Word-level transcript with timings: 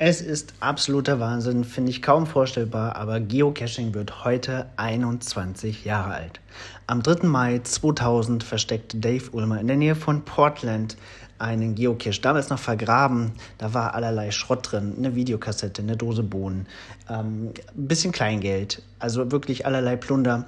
Es 0.00 0.20
ist 0.20 0.54
absoluter 0.60 1.18
Wahnsinn, 1.18 1.64
finde 1.64 1.90
ich 1.90 2.02
kaum 2.02 2.26
vorstellbar, 2.26 2.94
aber 2.96 3.18
Geocaching 3.18 3.94
wird 3.94 4.24
heute 4.24 4.66
21 4.76 5.84
Jahre 5.84 6.14
alt. 6.14 6.40
Am 6.86 7.02
3. 7.02 7.26
Mai 7.26 7.58
2000 7.58 8.44
versteckte 8.44 8.96
Dave 8.98 9.30
Ulmer 9.32 9.60
in 9.60 9.66
der 9.66 9.76
Nähe 9.76 9.96
von 9.96 10.24
Portland 10.24 10.96
einen 11.38 11.74
Geocache, 11.74 12.20
damals 12.20 12.48
noch 12.48 12.58
vergraben. 12.58 13.32
Da 13.58 13.74
war 13.74 13.94
allerlei 13.94 14.30
Schrott 14.30 14.70
drin, 14.70 14.94
eine 14.96 15.14
Videokassette, 15.14 15.82
eine 15.82 15.96
Dose 15.96 16.22
Bohnen, 16.22 16.66
ähm, 17.10 17.52
ein 17.76 17.88
bisschen 17.88 18.12
Kleingeld, 18.12 18.82
also 18.98 19.30
wirklich 19.32 19.66
allerlei 19.66 19.96
Plunder. 19.96 20.46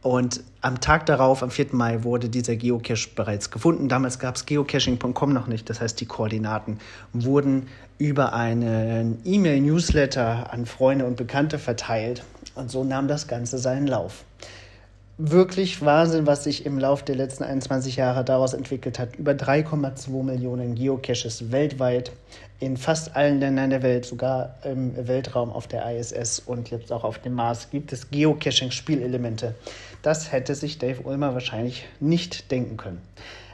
Und 0.00 0.44
am 0.60 0.80
Tag 0.80 1.06
darauf, 1.06 1.42
am 1.42 1.50
4. 1.50 1.68
Mai, 1.72 2.04
wurde 2.04 2.28
dieser 2.28 2.54
Geocache 2.56 3.08
bereits 3.14 3.50
gefunden. 3.50 3.88
Damals 3.88 4.18
gab 4.18 4.36
es 4.36 4.46
geocaching.com 4.46 5.32
noch 5.32 5.48
nicht. 5.48 5.68
Das 5.68 5.80
heißt, 5.80 6.00
die 6.00 6.06
Koordinaten 6.06 6.78
wurden 7.12 7.66
über 7.98 8.32
einen 8.32 9.18
E-Mail-Newsletter 9.24 10.52
an 10.52 10.66
Freunde 10.66 11.04
und 11.04 11.16
Bekannte 11.16 11.58
verteilt. 11.58 12.22
Und 12.54 12.70
so 12.70 12.84
nahm 12.84 13.08
das 13.08 13.26
Ganze 13.26 13.58
seinen 13.58 13.86
Lauf. 13.86 14.24
Wirklich 15.20 15.84
Wahnsinn, 15.84 16.28
was 16.28 16.44
sich 16.44 16.64
im 16.64 16.78
Lauf 16.78 17.02
der 17.02 17.16
letzten 17.16 17.42
21 17.42 17.96
Jahre 17.96 18.24
daraus 18.24 18.54
entwickelt 18.54 19.00
hat. 19.00 19.16
Über 19.16 19.32
3,2 19.32 20.22
Millionen 20.22 20.76
Geocaches 20.76 21.50
weltweit, 21.50 22.12
in 22.60 22.76
fast 22.76 23.16
allen 23.16 23.40
Ländern 23.40 23.70
der 23.70 23.82
Welt, 23.82 24.04
sogar 24.04 24.54
im 24.62 24.94
Weltraum 25.08 25.50
auf 25.50 25.66
der 25.66 25.90
ISS 25.92 26.38
und 26.38 26.70
jetzt 26.70 26.92
auch 26.92 27.02
auf 27.02 27.18
dem 27.18 27.32
Mars 27.32 27.68
gibt 27.72 27.92
es 27.92 28.12
Geocaching-Spielelemente. 28.12 29.56
Das 30.02 30.30
hätte 30.30 30.54
sich 30.54 30.78
Dave 30.78 31.02
Ulmer 31.02 31.34
wahrscheinlich 31.34 31.88
nicht 31.98 32.52
denken 32.52 32.76
können. 32.76 33.02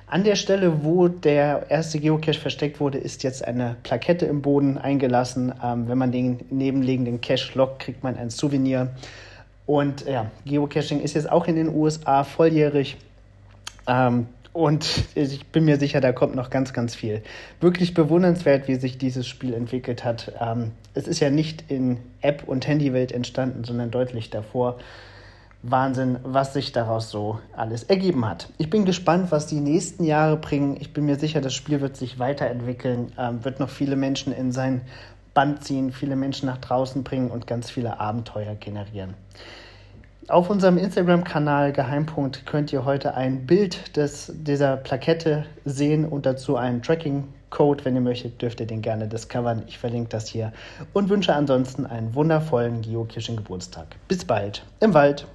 An 0.07 0.23
der 0.23 0.37
Stelle, 0.37 0.85
wo 0.85 1.09
der 1.09 1.71
erste 1.71 1.99
Geocache 1.99 2.39
versteckt 2.39 2.79
wurde, 2.79 2.99
ist 2.99 3.23
jetzt 3.23 3.43
eine 3.43 3.77
Plakette 3.85 4.27
im 4.27 4.43
Boden 4.43 4.77
eingelassen. 4.77 5.55
Ähm, 5.65 5.89
wenn 5.89 5.97
man 5.97 6.13
den 6.13 6.41
nebenliegenden 6.51 7.23
Cache 7.23 7.57
lockt, 7.57 7.79
kriegt 7.79 8.03
man 8.03 8.19
ein 8.19 8.29
Souvenir. 8.29 8.91
Und 9.67 10.07
ja, 10.07 10.31
Geocaching 10.45 11.01
ist 11.01 11.15
jetzt 11.15 11.31
auch 11.31 11.47
in 11.47 11.57
den 11.57 11.75
USA 11.75 12.25
volljährig. 12.25 12.97
Ähm, 13.87 14.27
und 14.53 15.05
ich 15.17 15.47
bin 15.47 15.65
mir 15.65 15.79
sicher, 15.79 16.01
da 16.01 16.13
kommt 16.13 16.37
noch 16.37 16.49
ganz, 16.49 16.73
ganz 16.73 16.95
viel. 16.95 17.23
Wirklich 17.61 17.93
bewundernswert, 17.93 18.69
wie 18.69 18.77
sich 18.77 18.99
dieses 18.99 19.27
Spiel 19.27 19.53
entwickelt 19.53 20.05
hat. 20.05 20.33
Ähm, 20.41 20.71
es 20.95 21.09
ist 21.09 21.19
ja 21.19 21.29
nicht 21.29 21.71
in 21.73 21.99
App- 22.21 22.47
und 22.47 22.67
Handywelt 22.69 23.11
entstanden, 23.11 23.65
sondern 23.65 23.91
deutlich 23.91 24.31
davor. 24.31 24.79
Wahnsinn, 25.67 26.19
was 26.23 26.53
sich 26.53 26.73
daraus 26.73 27.11
so 27.11 27.41
alles 27.57 27.85
ergeben 27.85 28.29
hat. 28.29 28.51
Ich 28.59 28.69
bin 28.69 28.85
gespannt, 28.85 29.33
was 29.33 29.47
die 29.47 29.61
nächsten 29.61 30.05
Jahre 30.05 30.37
bringen. 30.37 30.77
Ich 30.79 30.93
bin 30.93 31.07
mir 31.07 31.17
sicher, 31.17 31.41
das 31.41 31.55
Spiel 31.55 31.81
wird 31.81 31.97
sich 31.97 32.19
weiterentwickeln, 32.19 33.13
ähm, 33.19 33.45
wird 33.45 33.61
noch 33.61 33.71
viele 33.71 33.97
Menschen 33.97 34.33
in 34.33 34.53
sein 34.53 34.83
Band 35.35 35.65
ziehen, 35.65 35.93
viele 35.93 36.17
Menschen 36.17 36.47
nach 36.47 36.59
draußen 36.59 37.05
bringen 37.05 37.31
und 37.31 37.47
ganz 37.47 37.71
viele 37.71 38.01
Abenteuer 38.01 38.55
generieren. 38.55 39.15
Auf 40.29 40.49
unserem 40.49 40.79
Instagram-Kanal 40.79 41.73
Geheimpunkt 41.73 42.47
könnt 42.47 42.73
ihr 42.73 42.87
heute 42.87 43.15
ein 43.15 43.45
Bild 43.45 43.97
des, 43.97 44.33
dieser 44.35 44.79
Plakette 44.79 45.45
sehen 45.67 46.07
und 46.07 46.25
dazu 46.25 46.57
einen 46.57 46.81
Tracking-Code. 46.81 47.85
Wenn 47.85 47.95
ihr 47.95 48.01
möchtet, 48.01 48.41
dürft 48.41 48.61
ihr 48.61 48.67
den 48.67 48.81
gerne 48.81 49.07
discovern. 49.07 49.65
Ich 49.67 49.77
verlinke 49.77 50.09
das 50.09 50.29
hier 50.29 50.53
und 50.95 51.11
wünsche 51.11 51.35
ansonsten 51.35 51.85
einen 51.85 52.15
wundervollen 52.15 52.81
Geocaching-Geburtstag. 52.81 53.89
Bis 54.09 54.25
bald 54.25 54.65
im 54.81 54.95
Wald. 54.95 55.27